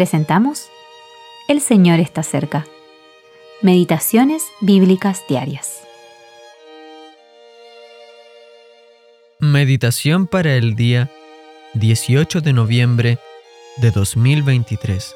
[0.00, 0.70] presentamos
[1.46, 2.66] El Señor está cerca.
[3.60, 5.82] Meditaciones Bíblicas Diarias.
[9.40, 11.10] Meditación para el día
[11.74, 13.18] 18 de noviembre
[13.76, 15.14] de 2023.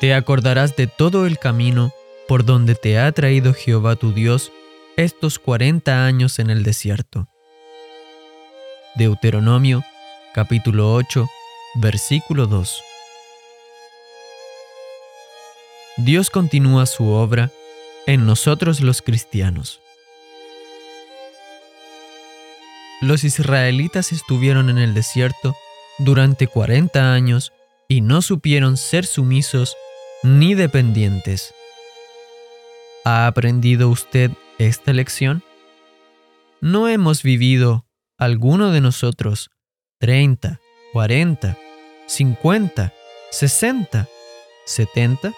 [0.00, 1.90] Te acordarás de todo el camino
[2.28, 4.52] por donde te ha traído Jehová tu Dios
[4.98, 7.28] estos 40 años en el desierto.
[8.94, 9.82] Deuteronomio
[10.34, 11.26] capítulo 8
[11.74, 12.82] versículo 2.
[15.98, 17.50] Dios continúa su obra
[18.06, 19.80] en nosotros los cristianos.
[23.00, 25.54] Los israelitas estuvieron en el desierto
[25.98, 27.52] durante 40 años
[27.88, 29.76] y no supieron ser sumisos
[30.22, 31.54] ni dependientes.
[33.04, 35.42] ¿Ha aprendido usted esta lección?
[36.60, 37.86] ¿No hemos vivido,
[38.18, 39.50] alguno de nosotros,
[39.98, 40.60] 30,
[40.92, 41.56] 40,
[42.06, 42.92] 50,
[43.30, 44.08] 60,
[44.64, 45.32] 70,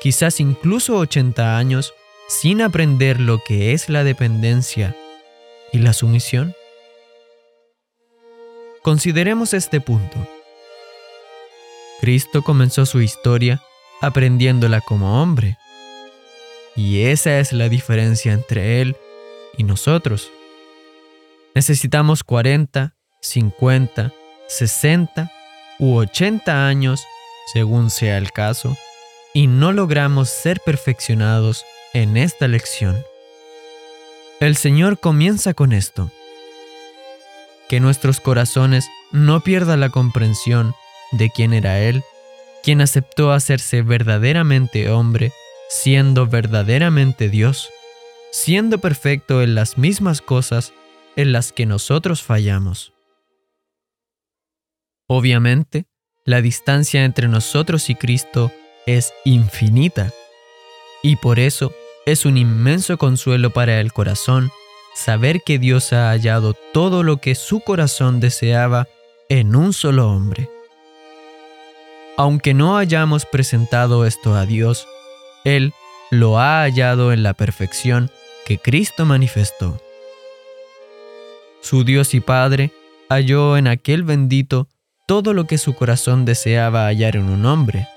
[0.00, 1.94] quizás incluso 80 años
[2.28, 4.96] sin aprender lo que es la dependencia
[5.72, 6.54] y la sumisión?
[8.82, 10.16] Consideremos este punto.
[12.00, 13.62] Cristo comenzó su historia
[14.00, 15.56] aprendiéndola como hombre.
[16.76, 18.96] Y esa es la diferencia entre Él
[19.56, 20.30] y nosotros.
[21.54, 24.12] Necesitamos 40, 50,
[24.48, 25.30] 60
[25.78, 27.04] u 80 años,
[27.52, 28.76] según sea el caso,
[29.32, 33.04] y no logramos ser perfeccionados en esta lección.
[34.40, 36.10] El Señor comienza con esto.
[37.68, 40.74] Que nuestros corazones no pierdan la comprensión
[41.12, 42.04] de quién era Él
[42.64, 45.32] quien aceptó hacerse verdaderamente hombre,
[45.68, 47.68] siendo verdaderamente Dios,
[48.32, 50.72] siendo perfecto en las mismas cosas
[51.14, 52.93] en las que nosotros fallamos.
[55.16, 55.86] Obviamente,
[56.24, 58.50] la distancia entre nosotros y Cristo
[58.84, 60.12] es infinita,
[61.04, 61.72] y por eso
[62.04, 64.50] es un inmenso consuelo para el corazón
[64.96, 68.88] saber que Dios ha hallado todo lo que su corazón deseaba
[69.28, 70.50] en un solo hombre.
[72.16, 74.88] Aunque no hayamos presentado esto a Dios,
[75.44, 75.74] Él
[76.10, 78.10] lo ha hallado en la perfección
[78.44, 79.80] que Cristo manifestó.
[81.60, 82.72] Su Dios y Padre
[83.08, 84.66] halló en aquel bendito
[85.06, 87.88] todo lo que su corazón deseaba hallar en un hombre.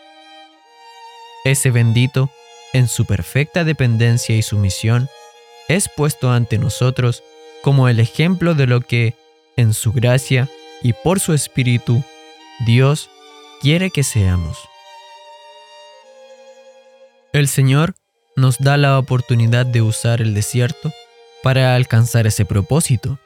[1.46, 2.30] Ese bendito,
[2.74, 5.10] en su perfecta dependencia y sumisión,
[5.70, 7.24] es puesto ante nosotros
[7.62, 9.16] como el ejemplo de lo que,
[9.56, 10.50] en su gracia
[10.82, 12.04] y por su Espíritu,
[12.66, 13.10] Dios
[13.62, 14.58] quiere que seamos.
[17.34, 17.96] El Señor
[18.36, 20.92] nos da la oportunidad de usar el desierto
[21.44, 23.20] para alcanzar ese propósito.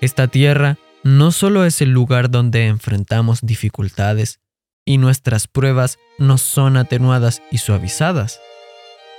[0.00, 0.76] Esta tierra
[1.06, 4.40] no solo es el lugar donde enfrentamos dificultades
[4.84, 8.40] y nuestras pruebas nos son atenuadas y suavizadas,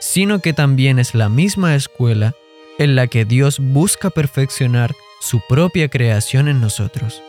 [0.02, 2.36] sino que también es la misma escuela
[2.78, 7.24] en la que Dios busca perfeccionar su propia creación en nosotros.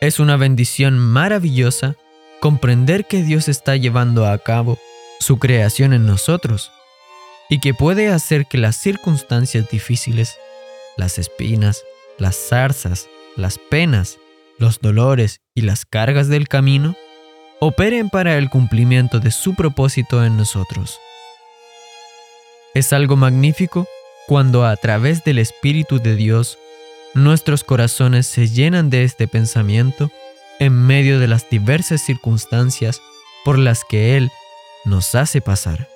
[0.00, 1.94] Es una bendición maravillosa
[2.40, 4.76] comprender que Dios está llevando a cabo
[5.20, 6.72] su creación en nosotros
[7.48, 10.36] y que puede hacer que las circunstancias difíciles,
[10.96, 11.84] las espinas,
[12.18, 14.18] las zarzas, las penas,
[14.58, 16.94] los dolores y las cargas del camino
[17.60, 20.98] operen para el cumplimiento de su propósito en nosotros.
[22.74, 23.86] Es algo magnífico
[24.26, 26.58] cuando a través del Espíritu de Dios
[27.14, 30.10] nuestros corazones se llenan de este pensamiento
[30.58, 33.00] en medio de las diversas circunstancias
[33.44, 34.30] por las que Él
[34.84, 35.88] nos hace pasar.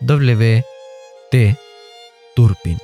[0.00, 0.64] W.
[1.30, 1.56] T.
[2.34, 2.78] Turpin